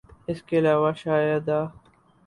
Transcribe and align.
اس 0.29 0.39
کے 0.47 0.55
علاوہ 0.59 0.91
شاید 1.03 1.45
آ 1.57 1.61